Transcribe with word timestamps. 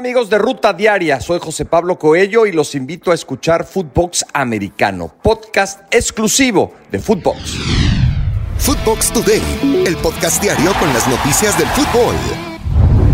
amigos 0.00 0.30
de 0.30 0.38
Ruta 0.38 0.72
Diaria? 0.72 1.20
Soy 1.20 1.38
José 1.42 1.66
Pablo 1.66 1.98
Coello 1.98 2.46
y 2.46 2.52
los 2.52 2.74
invito 2.74 3.10
a 3.10 3.14
escuchar 3.14 3.66
Footbox 3.66 4.24
Americano, 4.32 5.14
podcast 5.22 5.82
exclusivo 5.92 6.72
de 6.90 6.98
Footbox. 6.98 7.58
Footbox 8.56 9.12
Today, 9.12 9.42
el 9.86 9.98
podcast 9.98 10.42
diario 10.42 10.72
con 10.80 10.90
las 10.94 11.06
noticias 11.06 11.58
del 11.58 11.68
fútbol. 11.68 12.14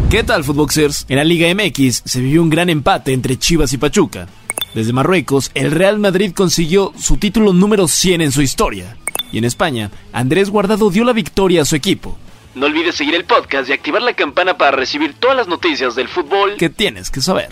¿Qué 0.08 0.22
tal, 0.22 0.44
Footboxers? 0.44 1.06
En 1.08 1.16
la 1.16 1.24
Liga 1.24 1.52
MX 1.52 2.02
se 2.04 2.20
vivió 2.20 2.40
un 2.40 2.50
gran 2.50 2.70
empate 2.70 3.12
entre 3.12 3.36
Chivas 3.36 3.72
y 3.72 3.78
Pachuca. 3.78 4.28
Desde 4.72 4.92
Marruecos, 4.92 5.50
el 5.54 5.72
Real 5.72 5.98
Madrid 5.98 6.32
consiguió 6.36 6.92
su 6.96 7.16
título 7.16 7.52
número 7.52 7.88
100 7.88 8.20
en 8.20 8.30
su 8.30 8.42
historia. 8.42 8.96
Y 9.32 9.38
en 9.38 9.44
España, 9.44 9.90
Andrés 10.12 10.50
Guardado 10.50 10.88
dio 10.90 11.02
la 11.02 11.12
victoria 11.12 11.62
a 11.62 11.64
su 11.64 11.74
equipo. 11.74 12.16
No 12.56 12.64
olvides 12.64 12.94
seguir 12.94 13.14
el 13.14 13.26
podcast 13.26 13.68
y 13.68 13.74
activar 13.74 14.00
la 14.00 14.14
campana 14.14 14.56
para 14.56 14.70
recibir 14.70 15.12
todas 15.12 15.36
las 15.36 15.46
noticias 15.46 15.94
del 15.94 16.08
fútbol 16.08 16.54
que 16.56 16.70
tienes 16.70 17.10
que 17.10 17.20
saber. 17.20 17.50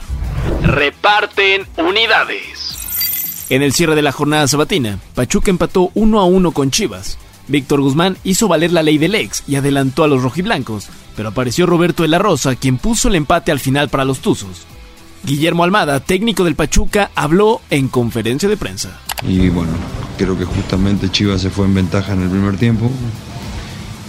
Reparten 0.63 1.67
unidades. 1.77 3.47
En 3.51 3.61
el 3.61 3.75
cierre 3.75 3.97
de 3.97 4.01
la 4.01 4.13
jornada 4.13 4.49
sabatina, 4.49 4.99
Pachuca 5.15 5.51
empató 5.51 5.91
1 5.93 6.19
a 6.19 6.25
1 6.25 6.53
con 6.53 6.71
Chivas. 6.71 7.19
Víctor 7.49 7.83
Guzmán 7.83 8.17
hizo 8.25 8.49
valer 8.49 8.73
la 8.73 8.83
ley 8.83 8.97
del 8.97 9.15
ex 9.15 9.43
y 9.47 9.57
adelantó 9.57 10.05
a 10.05 10.09
los 10.09 10.23
rojiblancos, 10.23 10.89
pero 11.15 11.29
apareció 11.29 11.67
Roberto 11.67 12.03
de 12.03 12.09
la 12.09 12.19
Rosa, 12.19 12.57
quien 12.57 12.79
puso 12.79 13.09
el 13.09 13.17
empate 13.17 13.53
al 13.53 13.61
final 13.61 13.91
para 13.91 14.07
los 14.07 14.21
Tuzos. 14.21 14.67
Guillermo 15.23 15.65
Almada, 15.65 16.01
técnico 16.01 16.45
del 16.45 16.55
Pachuca, 16.55 17.11
habló 17.15 17.61
en 17.69 17.89
conferencia 17.89 18.49
de 18.49 18.57
prensa. 18.57 18.99
Y 19.29 19.51
bueno, 19.51 19.73
creo 20.17 20.39
que 20.39 20.47
justamente 20.47 21.11
Chivas 21.11 21.43
se 21.43 21.51
fue 21.51 21.67
en 21.67 21.75
ventaja 21.75 22.15
en 22.15 22.23
el 22.23 22.31
primer 22.31 22.57
tiempo. 22.57 22.91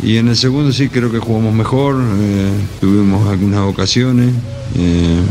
Y 0.04 0.18
en 0.18 0.28
el 0.28 0.36
segundo 0.36 0.72
sí 0.72 0.90
creo 0.90 1.12
que 1.12 1.20
jugamos 1.20 1.54
mejor, 1.54 1.96
eh, 2.02 2.52
tuvimos 2.80 3.28
algunas 3.28 3.62
ocasiones, 3.62 4.34
eh, 4.78 5.22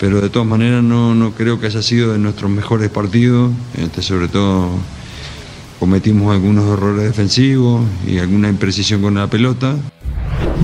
pero 0.00 0.20
de 0.20 0.30
todas 0.30 0.48
maneras 0.48 0.82
no, 0.82 1.14
no, 1.14 1.32
creo 1.32 1.60
que 1.60 1.66
haya 1.66 1.82
sido 1.82 2.12
de 2.12 2.18
nuestros 2.18 2.50
mejores 2.50 2.90
partidos, 2.90 3.52
este, 3.76 4.02
sobre 4.02 4.28
todo 4.28 4.70
cometimos 5.78 6.32
algunos 6.32 6.64
errores 6.72 7.04
defensivos 7.04 7.84
y 8.06 8.18
alguna 8.18 8.48
imprecisión 8.48 9.02
con 9.02 9.14
la 9.14 9.26
pelota. 9.26 9.76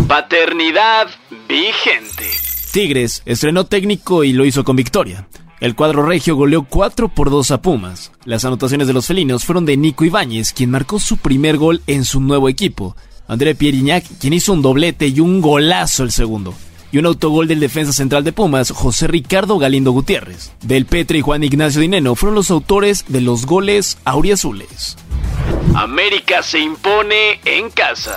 Paternidad 0.06 1.08
vigente. 1.48 2.24
Tigres 2.72 3.22
estrenó 3.26 3.64
técnico 3.64 4.24
y 4.24 4.32
lo 4.32 4.44
hizo 4.44 4.64
con 4.64 4.76
victoria. 4.76 5.26
El 5.60 5.74
cuadro 5.74 6.06
regio 6.06 6.36
goleó 6.36 6.62
4 6.62 7.08
por 7.08 7.30
2 7.30 7.50
a 7.50 7.60
Pumas. 7.60 8.12
Las 8.24 8.44
anotaciones 8.44 8.86
de 8.86 8.92
los 8.92 9.06
felinos 9.06 9.44
fueron 9.44 9.66
de 9.66 9.76
Nico 9.76 10.04
Ibáñez, 10.04 10.52
quien 10.52 10.70
marcó 10.70 11.00
su 11.00 11.16
primer 11.16 11.56
gol 11.56 11.82
en 11.88 12.04
su 12.04 12.20
nuevo 12.20 12.48
equipo, 12.48 12.94
André 13.28 13.54
Pierre 13.54 14.02
quien 14.18 14.32
hizo 14.32 14.54
un 14.54 14.62
doblete 14.62 15.06
y 15.06 15.20
un 15.20 15.42
golazo 15.42 16.02
el 16.02 16.10
segundo. 16.10 16.54
Y 16.90 16.96
un 16.96 17.04
autogol 17.04 17.46
del 17.46 17.60
defensa 17.60 17.92
central 17.92 18.24
de 18.24 18.32
Pumas, 18.32 18.70
José 18.70 19.06
Ricardo 19.06 19.58
Galindo 19.58 19.92
Gutiérrez. 19.92 20.52
Del 20.62 20.86
Petre 20.86 21.18
y 21.18 21.20
Juan 21.20 21.44
Ignacio 21.44 21.82
Dineno 21.82 22.14
fueron 22.14 22.34
los 22.34 22.50
autores 22.50 23.04
de 23.08 23.20
los 23.20 23.44
goles 23.44 23.98
auriazules. 24.06 24.96
América 25.74 26.42
se 26.42 26.60
impone 26.60 27.40
en 27.44 27.68
casa. 27.68 28.16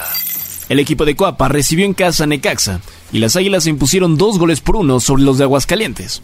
El 0.70 0.80
equipo 0.80 1.04
de 1.04 1.18
Coapa 1.18 1.50
recibió 1.50 1.86
en 1.86 1.94
casa 1.94 2.24
a 2.24 2.28
Necaxa 2.28 2.80
y 3.12 3.20
las 3.20 3.36
Águilas 3.36 3.66
se 3.66 3.70
impusieron 3.70 4.18
dos 4.18 4.40
goles 4.40 4.62
por 4.62 4.78
uno 4.78 5.02
sobre 5.02 5.24
los 5.24 5.38
de 5.38 5.44
Aguascalientes. 5.44 6.22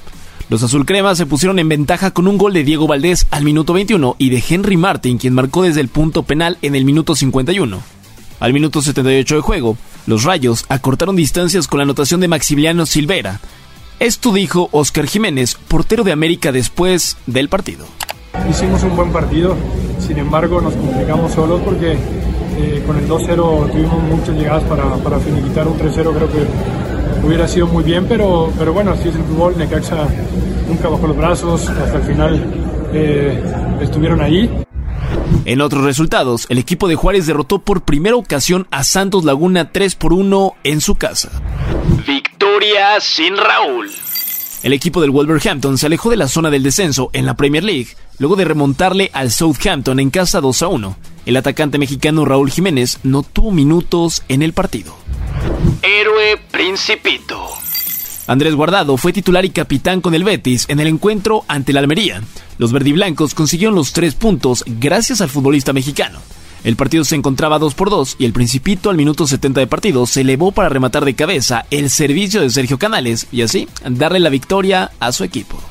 Los 0.49 0.63
azulcremas 0.63 1.17
se 1.17 1.25
pusieron 1.25 1.59
en 1.59 1.67
ventaja 1.67 2.11
con 2.11 2.25
un 2.25 2.37
gol 2.37 2.53
de 2.53 2.63
Diego 2.63 2.87
Valdés 2.87 3.27
al 3.31 3.43
minuto 3.43 3.73
21 3.73 4.15
y 4.17 4.29
de 4.29 4.41
Henry 4.47 4.77
Martin, 4.77 5.17
quien 5.17 5.33
marcó 5.33 5.63
desde 5.63 5.81
el 5.81 5.89
punto 5.89 6.23
penal 6.23 6.57
en 6.61 6.75
el 6.75 6.85
minuto 6.85 7.17
51. 7.17 7.96
Al 8.39 8.53
minuto 8.53 8.81
78 8.81 9.35
de 9.35 9.41
juego, 9.41 9.77
los 10.05 10.23
Rayos 10.23 10.65
acortaron 10.69 11.15
distancias 11.15 11.67
con 11.67 11.79
la 11.79 11.83
anotación 11.83 12.21
de 12.21 12.27
Maximiliano 12.27 12.85
Silvera. 12.85 13.39
Esto 13.99 14.31
dijo 14.31 14.69
Oscar 14.71 15.07
Jiménez, 15.07 15.55
portero 15.67 16.03
de 16.03 16.11
América 16.11 16.51
después 16.51 17.17
del 17.25 17.49
partido. 17.49 17.85
Hicimos 18.47 18.83
un 18.83 18.95
buen 18.95 19.11
partido, 19.11 19.55
sin 19.99 20.19
embargo 20.19 20.61
nos 20.61 20.75
complicamos 20.75 21.31
solos 21.31 21.61
porque 21.65 21.93
eh, 21.93 22.83
con 22.85 22.97
el 22.97 23.07
2-0 23.09 23.71
tuvimos 23.71 24.03
muchas 24.03 24.35
llegadas 24.35 24.63
para, 24.63 24.95
para 24.97 25.19
finiquitar 25.19 25.67
un 25.67 25.77
3-0, 25.79 25.93
creo 25.93 26.31
que 26.31 27.25
hubiera 27.25 27.47
sido 27.47 27.65
muy 27.65 27.83
bien, 27.83 28.05
pero, 28.07 28.53
pero 28.57 28.71
bueno, 28.71 28.91
así 28.91 29.09
es 29.09 29.15
el 29.15 29.23
fútbol, 29.23 29.57
Necaxa 29.57 30.07
nunca 30.67 30.89
bajó 30.89 31.07
los 31.07 31.17
brazos, 31.17 31.67
hasta 31.67 31.97
el 31.97 32.03
final 32.03 32.45
eh, 32.93 33.43
estuvieron 33.81 34.21
ahí. 34.21 34.66
En 35.45 35.61
otros 35.61 35.83
resultados, 35.83 36.45
el 36.49 36.57
equipo 36.57 36.87
de 36.87 36.95
Juárez 36.95 37.25
derrotó 37.25 37.59
por 37.59 37.83
primera 37.83 38.15
ocasión 38.15 38.67
a 38.71 38.83
Santos 38.83 39.23
Laguna 39.23 39.71
3 39.71 39.95
por 39.95 40.13
1 40.13 40.55
en 40.63 40.81
su 40.81 40.95
casa. 40.95 41.29
Victoria 42.05 42.99
sin 42.99 43.37
Raúl. 43.37 43.89
El 44.63 44.73
equipo 44.73 45.01
del 45.01 45.11
Wolverhampton 45.11 45.77
se 45.77 45.85
alejó 45.85 46.09
de 46.09 46.17
la 46.17 46.27
zona 46.27 46.49
del 46.49 46.63
descenso 46.63 47.09
en 47.13 47.25
la 47.25 47.35
Premier 47.35 47.63
League, 47.63 47.89
luego 48.17 48.35
de 48.35 48.45
remontarle 48.45 49.11
al 49.13 49.31
Southampton 49.31 49.99
en 49.99 50.09
casa 50.09 50.41
2 50.41 50.61
a 50.63 50.67
1. 50.67 50.97
El 51.25 51.37
atacante 51.37 51.77
mexicano 51.77 52.25
Raúl 52.25 52.51
Jiménez 52.51 52.99
no 53.03 53.23
tuvo 53.23 53.51
minutos 53.51 54.23
en 54.27 54.41
el 54.41 54.53
partido. 54.53 54.95
Héroe 55.81 56.37
Principito. 56.51 57.66
Andrés 58.27 58.55
Guardado 58.55 58.97
fue 58.97 59.13
titular 59.13 59.45
y 59.45 59.49
capitán 59.49 60.01
con 60.01 60.13
el 60.13 60.25
Betis 60.25 60.65
en 60.67 60.81
el 60.81 60.87
encuentro 60.87 61.45
ante 61.47 61.71
la 61.71 61.79
Almería. 61.79 62.21
Los 62.57 62.73
verdiblancos 62.73 63.33
consiguieron 63.33 63.75
los 63.75 63.93
tres 63.93 64.15
puntos 64.15 64.65
gracias 64.67 65.21
al 65.21 65.29
futbolista 65.29 65.71
mexicano. 65.71 66.19
El 66.63 66.75
partido 66.75 67.05
se 67.05 67.15
encontraba 67.15 67.59
2 67.59 67.73
por 67.75 67.89
2 67.89 68.17
y 68.19 68.25
el 68.25 68.33
Principito 68.33 68.89
al 68.89 68.97
minuto 68.97 69.25
70 69.25 69.61
de 69.61 69.67
partido 69.67 70.05
se 70.05 70.21
elevó 70.21 70.51
para 70.51 70.67
rematar 70.67 71.05
de 71.05 71.15
cabeza 71.15 71.65
el 71.71 71.89
servicio 71.89 72.41
de 72.41 72.49
Sergio 72.49 72.77
Canales 72.77 73.27
y 73.31 73.43
así 73.43 73.69
darle 73.85 74.19
la 74.19 74.29
victoria 74.29 74.91
a 74.99 75.13
su 75.13 75.23
equipo. 75.23 75.61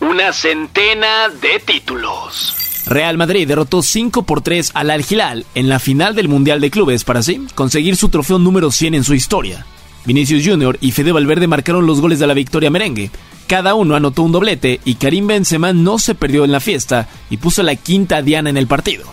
Una 0.00 0.32
centena 0.32 1.28
de 1.40 1.60
títulos. 1.64 2.54
Real 2.86 3.16
Madrid 3.16 3.46
derrotó 3.46 3.82
5 3.82 4.24
por 4.24 4.42
3 4.42 4.72
al 4.74 4.90
Al 4.90 5.04
Hilal 5.08 5.46
en 5.54 5.68
la 5.68 5.78
final 5.78 6.14
del 6.14 6.28
Mundial 6.28 6.60
de 6.60 6.70
Clubes 6.70 7.04
para 7.04 7.20
así 7.20 7.46
conseguir 7.54 7.96
su 7.96 8.08
trofeo 8.08 8.38
número 8.38 8.70
100 8.70 8.94
en 8.94 9.04
su 9.04 9.14
historia. 9.14 9.64
Vinicius 10.04 10.46
Jr. 10.46 10.78
y 10.80 10.92
Fede 10.92 11.12
Valverde 11.12 11.46
marcaron 11.46 11.86
los 11.86 12.00
goles 12.00 12.18
de 12.18 12.26
la 12.26 12.34
victoria 12.34 12.70
merengue. 12.70 13.10
Cada 13.46 13.74
uno 13.74 13.96
anotó 13.96 14.22
un 14.22 14.32
doblete 14.32 14.80
y 14.84 14.94
Karim 14.94 15.26
Benzema 15.26 15.72
no 15.72 15.98
se 15.98 16.14
perdió 16.14 16.44
en 16.44 16.52
la 16.52 16.60
fiesta 16.60 17.08
y 17.30 17.36
puso 17.36 17.62
la 17.62 17.76
quinta 17.76 18.22
diana 18.22 18.50
en 18.50 18.56
el 18.56 18.66
partido. 18.66 19.04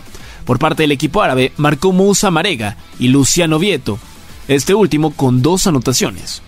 Por 0.44 0.58
parte 0.58 0.84
del 0.84 0.92
equipo 0.92 1.22
árabe 1.22 1.52
marcó 1.56 1.92
Moussa 1.92 2.30
Marega 2.30 2.76
y 2.98 3.08
Luciano 3.08 3.58
Vieto, 3.58 3.98
este 4.46 4.74
último 4.74 5.12
con 5.12 5.42
dos 5.42 5.66
anotaciones. 5.66 6.42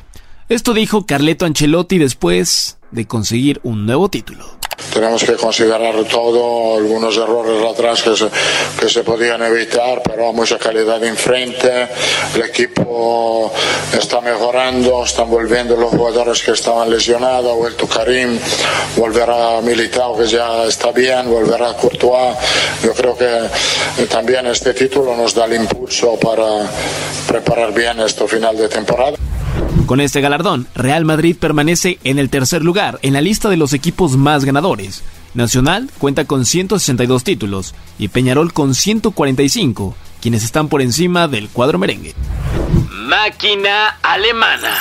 Esto 0.49 0.73
dijo 0.73 1.05
Carleto 1.05 1.47
Ancelotti 1.47 1.99
después 1.99 2.79
de 2.93 3.07
conseguir 3.07 3.61
un 3.63 3.87
nuevo 3.87 4.09
título 4.09 4.60
tenemos 5.01 5.25
que 5.25 5.33
considerar 5.33 5.95
todo, 6.05 6.77
algunos 6.77 7.17
errores 7.17 7.65
atrás 7.65 8.03
que 8.03 8.15
se, 8.15 8.29
que 8.79 8.87
se 8.87 9.03
podían 9.03 9.43
evitar, 9.43 10.03
pero 10.03 10.31
mucha 10.35 10.59
calidad 10.59 11.03
enfrente, 11.03 11.89
el 12.35 12.43
equipo 12.43 13.51
está 13.97 14.21
mejorando, 14.21 15.03
están 15.03 15.31
volviendo 15.31 15.75
los 15.75 15.89
jugadores 15.89 16.43
que 16.43 16.51
estaban 16.51 16.91
lesionados, 16.91 17.51
ha 17.51 17.55
vuelto 17.55 17.87
Karim, 17.87 18.39
volverá 18.97 19.63
Militao 19.63 20.19
que 20.19 20.27
ya 20.27 20.65
está 20.65 20.93
bien, 20.93 21.31
volverá 21.31 21.73
Courtois, 21.79 22.37
yo 22.83 22.93
creo 22.93 23.17
que 23.17 24.07
también 24.07 24.49
este 24.49 24.75
título 24.75 25.17
nos 25.17 25.35
da 25.35 25.47
el 25.47 25.55
impulso 25.55 26.19
para 26.21 26.69
preparar 27.27 27.73
bien 27.73 28.01
este 28.01 28.29
final 28.29 28.55
de 28.55 28.69
temporada. 28.69 29.30
Con 29.91 30.01
este 30.01 30.21
galardón, 30.21 30.69
Real 30.77 31.05
Madrid 31.05 31.35
permanece 31.37 31.99
en 32.05 32.21
el 32.21 32.31
tercer 32.31 32.63
lugar 32.63 33.01
en 33.03 33.13
la 33.13 33.21
lista 33.21 33.49
de 33.49 33.57
los 33.57 33.73
equipos 33.73 34.17
más 34.17 34.45
ganadores. 34.45 35.03
Nacional 35.35 35.91
cuenta 35.99 36.27
con 36.27 36.47
162 36.47 37.25
títulos 37.25 37.75
y 37.99 38.07
Peñarol 38.07 38.53
con 38.53 38.77
145, 38.77 39.97
quienes 40.23 40.45
están 40.45 40.69
por 40.69 40.81
encima 40.81 41.27
del 41.27 41.49
cuadro 41.49 41.81
merengue. 41.81 42.15
Máquina 42.89 43.99
alemana. 44.01 44.77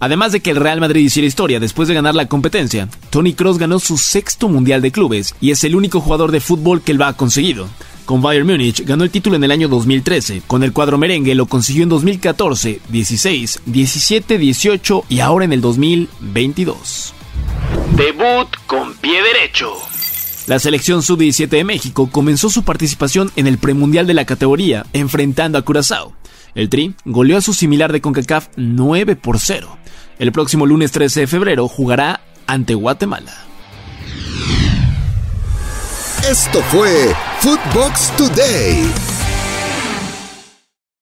Además 0.00 0.32
de 0.32 0.40
que 0.40 0.50
el 0.50 0.56
Real 0.56 0.80
Madrid 0.80 1.04
hiciera 1.04 1.28
historia 1.28 1.60
después 1.60 1.86
de 1.86 1.94
ganar 1.94 2.16
la 2.16 2.26
competencia, 2.26 2.88
Tony 3.10 3.34
Cross 3.34 3.58
ganó 3.58 3.78
su 3.78 3.96
sexto 3.96 4.48
Mundial 4.48 4.82
de 4.82 4.90
Clubes 4.90 5.36
y 5.40 5.52
es 5.52 5.62
el 5.62 5.76
único 5.76 6.00
jugador 6.00 6.32
de 6.32 6.40
fútbol 6.40 6.82
que 6.82 6.94
lo 6.94 7.04
ha 7.04 7.12
conseguido. 7.12 7.68
Con 8.12 8.20
Bayern 8.20 8.46
Múnich 8.46 8.84
ganó 8.84 9.04
el 9.04 9.10
título 9.10 9.36
en 9.36 9.44
el 9.44 9.50
año 9.50 9.68
2013, 9.68 10.42
con 10.46 10.62
el 10.62 10.74
cuadro 10.74 10.98
merengue 10.98 11.34
lo 11.34 11.46
consiguió 11.46 11.84
en 11.84 11.88
2014, 11.88 12.82
16, 12.90 13.62
17, 13.64 14.36
18 14.36 15.04
y 15.08 15.20
ahora 15.20 15.46
en 15.46 15.54
el 15.54 15.62
2022. 15.62 17.14
Debut 17.96 18.48
con 18.66 18.92
pie 18.96 19.22
derecho. 19.22 19.72
La 20.46 20.58
selección 20.58 21.02
sub-17 21.02 21.48
de 21.48 21.64
México 21.64 22.10
comenzó 22.12 22.50
su 22.50 22.64
participación 22.64 23.32
en 23.34 23.46
el 23.46 23.56
premundial 23.56 24.06
de 24.06 24.12
la 24.12 24.26
categoría, 24.26 24.84
enfrentando 24.92 25.56
a 25.56 25.62
Curazao. 25.62 26.12
El 26.54 26.68
Tri 26.68 26.94
goleó 27.06 27.38
a 27.38 27.40
su 27.40 27.54
similar 27.54 27.94
de 27.94 28.02
CONCACAF 28.02 28.48
9 28.56 29.16
por 29.16 29.38
0. 29.38 29.78
El 30.18 30.32
próximo 30.32 30.66
lunes 30.66 30.92
13 30.92 31.20
de 31.20 31.26
febrero 31.26 31.66
jugará 31.66 32.20
ante 32.46 32.74
Guatemala. 32.74 33.32
Esto 36.28 36.60
fue 36.64 37.14
Footbox 37.42 38.16
Today. 38.16 39.11